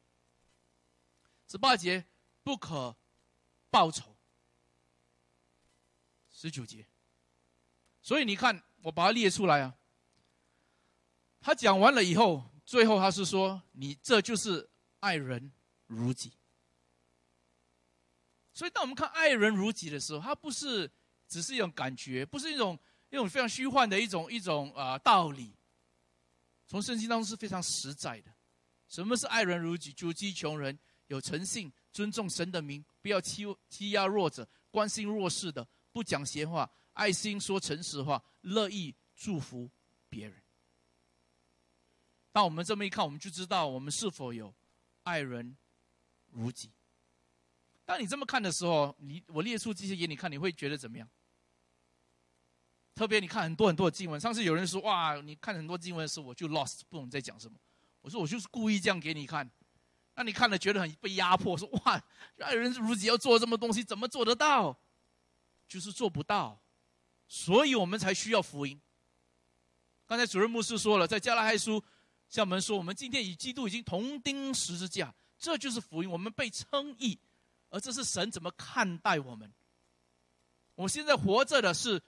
[1.48, 2.04] 十八节
[2.44, 2.96] 不可
[3.70, 4.16] 报仇。
[6.40, 6.86] 十九节，
[8.00, 9.74] 所以你看，我把它列出来啊。
[11.40, 14.70] 他讲完了以后，最后他是说：“你这就是
[15.00, 15.50] 爱人
[15.88, 16.32] 如己。”
[18.54, 20.88] 所以，当我们看爱人如己的时候，他不是
[21.26, 22.78] 只是一种感觉，不是一种
[23.10, 25.52] 一种非常虚幻的一种一种啊道理。
[26.68, 28.32] 从圣经当中是非常实在的，
[28.86, 29.92] 什么是爱人如己？
[29.92, 39.70] 救济穷人，有诚信，尊重神的名，不要欺欺压弱者，关心弱势的，不讲闲话，爱心说诚实话，乐意祝福
[40.08, 40.42] 别人。
[42.30, 44.54] 当我们这么一看，我们就知道我们是否有
[45.02, 45.56] 爱人
[46.30, 46.70] 如己。
[47.84, 51.08] 当你这么看的时候，你我列出这些给你看，你会觉得怎么样？
[52.94, 57.58] 特别你看很多很多的经文，上次有人说哇，你看很多经文的时候我就 lost，不懂在讲什么。
[58.00, 59.48] 我说我就是故意这样给你看，
[60.14, 62.02] 那你看了觉得很被压迫，说哇，
[62.38, 64.78] 爱人如己要做这么东西，怎么做得到？
[65.68, 66.60] 就是做不到，
[67.28, 68.80] 所以我们才需要福音。
[70.06, 71.84] 刚才主任牧师说了，在加拉太书
[72.28, 77.18] 向我们说，我们今天与基督已经同钉十字架，这就是福音，我们被称义，
[77.68, 79.52] 而这是神怎么看待我们？
[80.74, 82.02] 我现在活着的是。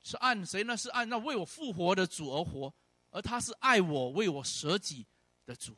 [0.00, 0.76] 是按谁呢？
[0.76, 2.72] 是按那为我复活的主而活，
[3.10, 5.04] 而他是爱我、为我舍己
[5.44, 5.76] 的主。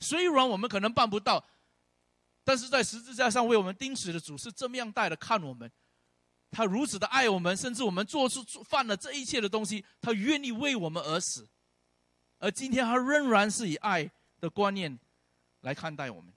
[0.00, 1.44] 虽然我们可能办不到，
[2.42, 5.70] 但是在十字架上为我们钉死的主是这么样待的看我们，
[6.52, 11.48] 他如此的爱我们，甚至我们做出犯了这一切的东西，他愿意为我们而死。
[12.38, 14.96] 而今天他仍然是以爱的观念
[15.62, 16.32] 来看待我们。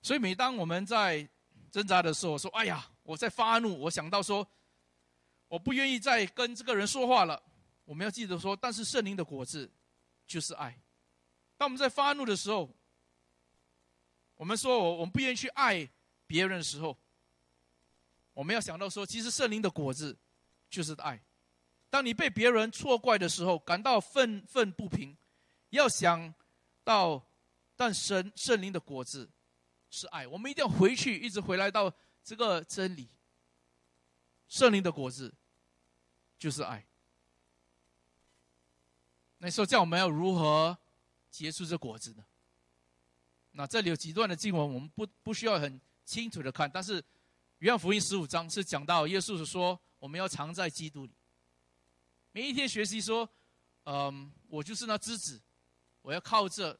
[0.00, 1.28] 所以每当我们在
[1.70, 4.48] 挣扎的时候，说：“哎呀。”我在发怒，我想到说，
[5.46, 7.42] 我不愿意再跟这个人说话了。
[7.84, 9.70] 我们要记得说，但是圣灵的果子
[10.26, 10.74] 就是爱。
[11.58, 12.74] 当我们在发怒的时候，
[14.36, 15.86] 我们说我我们不愿意去爱
[16.26, 16.96] 别人的时候，
[18.34, 20.18] 我们要想到说，其实圣灵的果子
[20.68, 21.20] 就是爱。
[21.88, 25.16] 当你被别人错怪的时候，感到愤愤不平，
[25.70, 26.34] 要想
[26.84, 27.26] 到，
[27.74, 29.30] 但神圣灵的果子
[29.88, 30.26] 是爱。
[30.26, 31.92] 我们一定要回去，一直回来到。
[32.26, 33.06] 这个真理，
[34.48, 35.34] 圣灵的果子
[36.38, 36.86] 就是爱。
[39.36, 40.78] 那说叫我们要如何
[41.30, 42.24] 结出这果子呢？
[43.50, 47.04] 那这里有几段的经文，我们不不需要很清楚的看，但是
[47.64, 51.14] 约翰福音十五章是讲到耶稣是说我们要藏在基督里，
[52.30, 53.26] 每一天学习说，
[53.84, 55.40] 嗯，我就是那枝子，
[56.02, 56.78] 我要靠着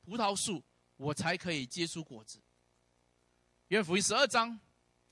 [0.00, 0.60] 葡萄树，
[0.96, 2.42] 我才可以结出果子。
[3.68, 4.58] 约翰福音十二章。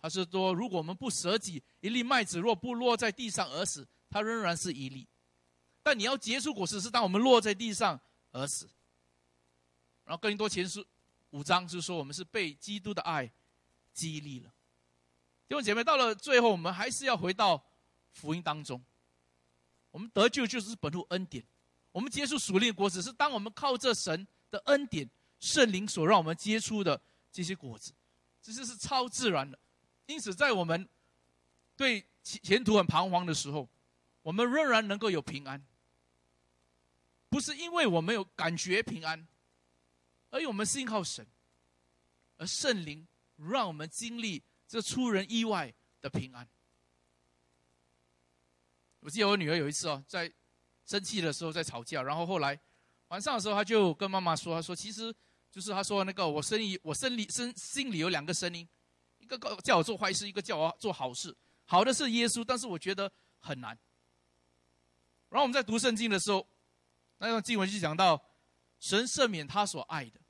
[0.00, 5.06] 他是说，如果我们不舍己，一粒麦子若不落在地上而死，它仍然是一粒；
[5.84, 8.00] 但你要结出果实，是当我们落在地上
[8.32, 8.68] 而死。
[10.02, 10.84] 然后更多前书
[11.30, 13.32] 五章就是说，我们是被基督的爱
[13.92, 14.52] 激励了。
[15.52, 17.62] 弟兄姐妹，到了最后，我们还是要回到
[18.12, 18.82] 福音当中。
[19.90, 21.44] 我们得救就是本乎恩典，
[21.90, 25.06] 我们接触属灵的果子，是当我们靠这神的恩典、
[25.40, 26.98] 圣灵所让我们接触的
[27.30, 27.92] 这些果子，
[28.40, 29.58] 这些是超自然的。
[30.06, 30.88] 因此，在我们
[31.76, 33.68] 对前途很彷徨的时候，
[34.22, 35.62] 我们仍然能够有平安。
[37.28, 39.28] 不是因为我们有感觉平安，
[40.30, 41.26] 而因为我们信靠神，
[42.38, 46.48] 而圣灵让我们经历这出人意外的平安。
[49.00, 50.32] 我记得我女儿有一次哦，在
[50.86, 52.58] 生气的时候在吵架，然后后来
[53.08, 55.14] 晚上的时候，她就跟妈妈说：“她说其实
[55.50, 58.66] 就是她说那个我心里我心里心心里有两个声音。”
[59.20, 61.36] 一个叫我做坏事，一个叫我做好事。
[61.66, 63.78] 好的是耶稣，但是我觉得很难。
[65.28, 66.48] 然后我们在读圣经的时候，
[67.18, 68.24] 那段经文就讲到
[68.80, 70.21] 神赦免他所爱的。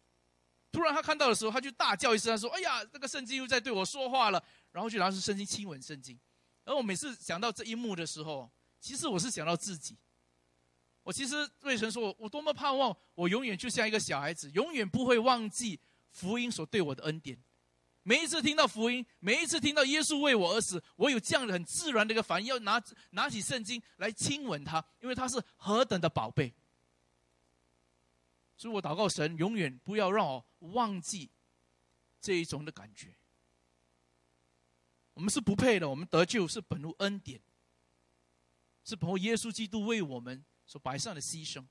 [0.73, 6.19] 突然他看到的时候，他就大叫一声，他说：“哎呀，那个圣经又在对我说话了。”然后就拿出圣经亲吻圣经。
[6.65, 9.97] 而我每次想到这一幕的时候，其实我是想到自己。
[11.03, 15.79] 我其实对神说：“我多么盼望我永远就像一个小孩子，永远不会忘记
[16.11, 17.39] 福音所对我的恩典。”
[18.05, 26.53] 每一次听到福音，每一次听到耶稣为我而死，我有这样的很自然的一个反应，要拿拿起圣经来亲吻他，因为他是何等的宝贝。
[28.63, 31.29] 所以我祷告神，永远不要让我忘记
[32.21, 33.13] 这一种的感觉。
[35.15, 37.43] 我们是不配的，我们得救是本乎恩典，
[38.85, 41.67] 是本乎耶稣基督为我们所摆上的牺牲。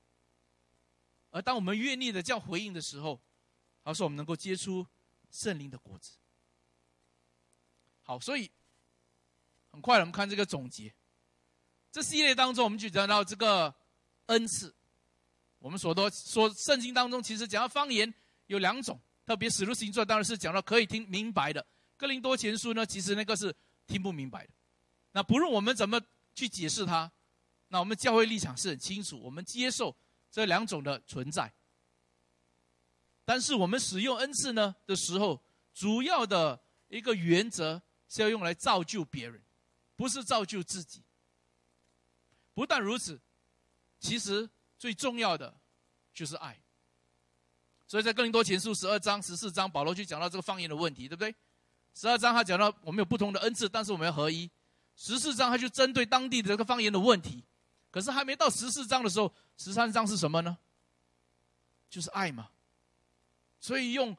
[1.30, 3.18] 而当我们愿意的这样回应的时候，
[3.82, 4.86] 他说我们能够结出
[5.30, 6.18] 圣灵的果子。
[8.02, 8.50] 好，所以
[9.70, 10.92] 很快我们看这个总结。
[11.90, 13.74] 这系列当中，我们就讲到这个
[14.26, 14.74] 恩赐。
[15.62, 18.12] 我们所多说圣经当中，其实讲到方言
[18.46, 21.64] 有两种，特别使徒行传当然是讲到可以听明白的。
[21.96, 23.54] 哥林多前书呢，其实那个是
[23.86, 24.52] 听不明白的。
[25.12, 26.00] 那不论我们怎么
[26.34, 27.10] 去解释它，
[27.68, 29.96] 那我们教会立场是很清楚，我们接受
[30.30, 31.52] 这两种的存在。
[33.24, 35.40] 但是我们使用恩赐呢的时候，
[35.72, 37.80] 主要的一个原则。
[38.14, 39.42] 是要用来造就别人，
[39.96, 41.02] 不是造就自己。
[42.52, 43.18] 不但如此，
[44.00, 44.50] 其实
[44.82, 45.54] 最重要的
[46.12, 46.58] 就是爱。
[47.86, 51.32] 所以在哥林多前书十二章、十四章，保罗就讲到这个方言的问题，对不对？
[51.94, 54.50] 十二章他讲到我们有不同的恩赐，但是我们要合一。
[54.96, 57.44] 十四章他就针对当地的这个方言的问题。
[57.92, 60.58] 可是还没到十四章的时候，十三章是什么呢？
[61.88, 62.48] 就是爱嘛。
[63.60, 64.16] 所以用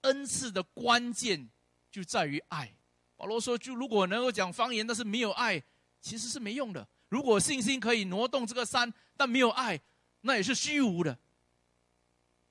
[0.00, 1.48] 恩赐的关键
[1.92, 2.74] 就在于爱。
[3.14, 5.62] 保罗说：“就如果能够讲方言，但是没有爱，
[6.00, 6.88] 其实是没用的。
[7.08, 9.80] 如果信心可以挪动这个山，但没有爱，
[10.22, 11.18] 那也是虚无的。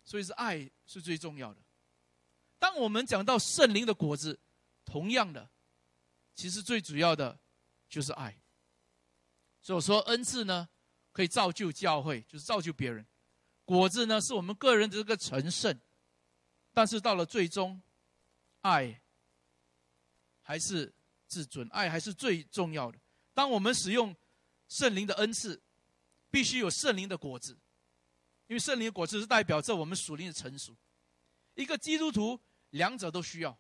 [0.04, 1.62] 所以是爱是最重要的。
[2.60, 4.40] 当我们讲到圣灵的果子，
[4.86, 5.50] 同样的，
[6.34, 7.40] 其实最主要的
[7.90, 8.38] 就是爱。
[9.62, 10.70] 所以我说恩赐呢，
[11.12, 13.04] 可以造就教会，就是造就别人；
[13.66, 15.80] 果子呢，是我们个人的这个成圣。
[16.74, 17.82] 但是到了最终，
[18.62, 19.02] 爱。”
[20.48, 20.94] 还是
[21.28, 23.00] 自尊，爱还是最重要的。
[23.34, 24.16] 当我们使用
[24.76, 25.62] 圣灵的恩赐，
[26.30, 27.58] 必须有圣灵的果子，
[28.48, 30.76] 因为圣灵的果子是代表着我们属灵的成熟。
[31.54, 32.38] 一个基督徒，
[32.72, 33.58] 两者都需要。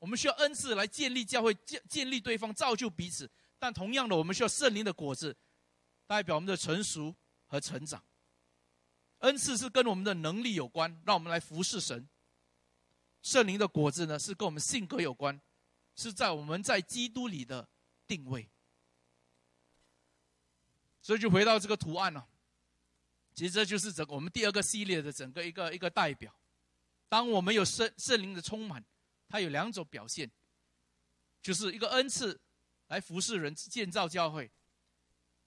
[0.00, 3.30] 我们需要恩赐来建立教会，建建立对方，造就彼此。
[3.60, 5.36] 但同样的，我们需要圣灵的果子，
[6.04, 7.14] 代表我们的成熟
[7.46, 8.04] 和成长。
[9.18, 12.08] 恩赐是跟我们的能力有关，让我们来服侍神。
[13.22, 15.40] 圣灵的果子呢，是跟我们性格有关。
[15.94, 17.68] 是在我们在基督里的
[18.08, 18.50] 定位。
[21.06, 22.26] 所以就回到这个图案了。
[23.32, 26.34] 其实这就是整我们第二个系列的整个一个一个代表。
[27.08, 28.84] 当我们有圣圣灵的充满，
[29.28, 30.28] 它有两种表现，
[31.40, 32.40] 就是一个恩赐
[32.88, 34.50] 来服侍人、建造教会；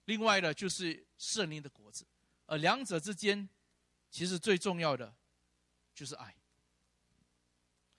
[0.05, 2.07] 另外的就是圣灵的果子。
[2.45, 3.49] 而两者之间，
[4.10, 5.14] 其实最重要的
[5.93, 6.34] 就是爱。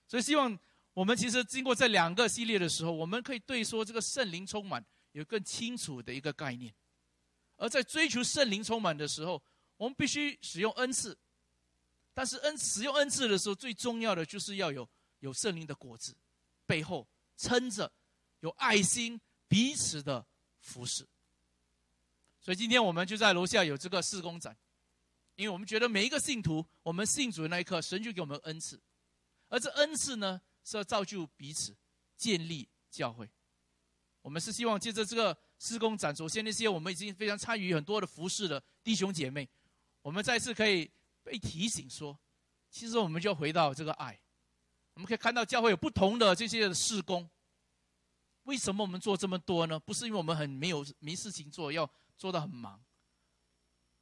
[0.09, 0.59] 所以希望
[0.95, 4.83] 我们其实经过这两个系列的时候，我们可以对说这个圣灵充满
[5.13, 6.75] 有更清楚的一个概念。
[7.61, 9.43] 而在追求圣灵充满的时候，
[9.77, 11.17] 我们必须使用恩赐。
[12.15, 14.89] 但是恩使用恩赐的时候，最重要的就是要有
[15.19, 16.17] 有圣灵的果子，
[16.65, 17.07] 背后
[17.37, 17.93] 撑着
[18.41, 20.27] 有爱心彼此的
[20.61, 21.07] 服侍。
[22.41, 24.57] 所以今天我们就在楼下有这个四工展，
[25.35, 28.81] 因为我们觉得每一个信徒，我们信主的那一刻，神就给我们恩赐，
[29.49, 31.77] 而这恩赐呢是要造就彼此，
[32.17, 33.31] 建立教会。
[34.23, 39.49] 我们是希望借着这个施工展，首先那些我们已经非常参与很多的服饰的弟兄姐妹，
[40.03, 40.91] 我们再次可以
[41.23, 42.19] 被提醒说，
[42.71, 44.19] 其实我们就要回到这个爱。
[44.95, 47.29] 我们可以看到教会有不同的这些的施工，
[48.43, 49.79] 为什么我们做这么多呢？
[49.79, 51.91] 不是因为我们很没有没事情做，要。
[52.21, 52.85] 做的很忙，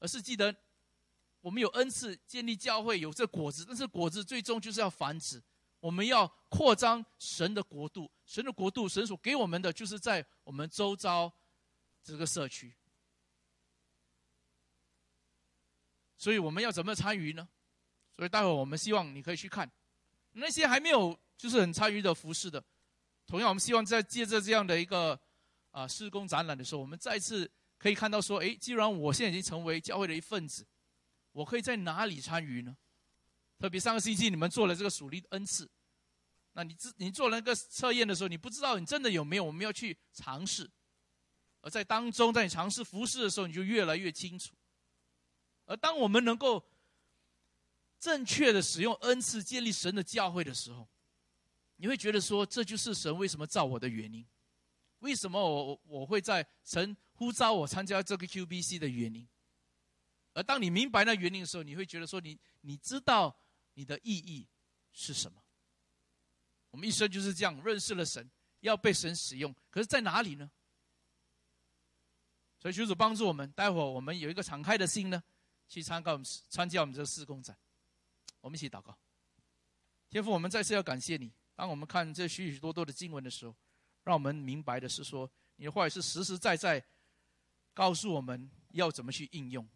[0.01, 0.53] 而是记得
[1.41, 5.41] 我们有恩赐建立教会有这果子，但是果子最终就是要繁殖，
[5.81, 11.33] 我们要扩张神的国度，神的国度，神所给我们的就是在我们周遭
[12.03, 12.75] 这个社区，
[16.17, 17.49] 所以我们要怎么参与呢？
[18.17, 19.71] 所以待会我们希望你可以去看
[20.33, 22.63] 那些还没有就是很参与的服饰的，
[23.27, 25.21] 同样我们希望在借着这样的一个
[25.71, 27.51] 啊施工展览的时候，我们再次。
[27.81, 30.67] 可以看到说，哎，既然我现在已经成为教会的一份子，
[31.31, 32.77] 我可以在哪里参与呢？
[33.59, 35.69] 特别上个星期你们做了这个属灵恩赐，
[36.53, 40.71] 那你自你做那个测验的时候，你不知道你真的有没有，我们要去尝试。
[41.61, 44.55] 而在当中，在你尝试服侍的时候，你就越来越清楚。
[45.67, 46.65] 而当我们能够
[47.99, 50.89] 正确的使用恩赐建立神的教会的时候，
[51.77, 54.25] 你会觉得说，这就是神为什么造我的原因。
[55.01, 59.29] 为什么我我会在神呼召我参加这个 QBC 的原因？
[60.35, 63.37] 而当你明白那原因的时候，你会觉得说你你知道
[63.79, 64.45] 你的意义
[64.91, 65.41] 是什么？
[66.73, 70.51] 我们一生就是这样认识了神，要被神使用，可是在哪里呢？
[72.59, 75.23] 所以求主帮助我们，待会儿我们有一个敞开的心呢，
[75.69, 77.57] 去参加我们参加我们这个施工展。
[78.41, 78.99] 我们一起祷告，
[80.11, 81.33] 天父，我们再次要感谢你。
[81.55, 83.55] 当我们看这许许多多的经文的时候。
[84.05, 86.83] 让我们明白的是说，你的话语是实实在在
[87.75, 89.69] 告诉我们要怎么去应用，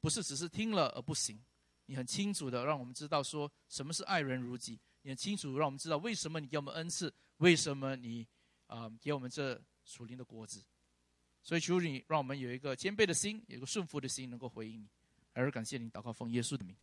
[0.00, 1.40] 不是只是听了而不行。
[1.86, 8.26] 你很清楚的让我们知道说什么是爱人如己，你很清楚让我们知道为什么你给我们恩赐，为什么你
[8.66, 10.64] 啊给我们这属灵的果子，
[11.42, 14.88] 所以求你让我们有一个谦卑的心，有一个顺服的心，能够回应你，
[15.32, 16.76] 还是感谢你，祷告奉耶稣的名，